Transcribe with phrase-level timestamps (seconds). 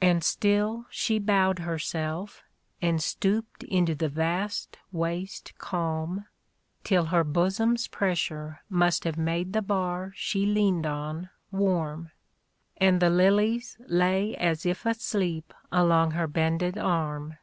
[0.00, 2.42] And still she bowed herself,
[2.80, 6.24] and stooped Into the vast waste calm;
[6.82, 12.10] Till her bosom's pressure must have made The bar she leaned on warm,
[12.78, 17.36] And the lilies lay as if asleep Along her bended arm.